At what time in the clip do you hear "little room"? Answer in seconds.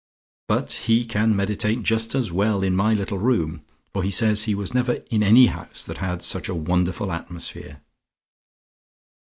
2.95-3.63